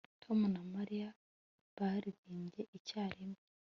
Tom 0.23 0.39
na 0.53 0.61
Mariya 0.73 1.07
baririmbye 1.77 2.61
icyarimwe 2.77 3.39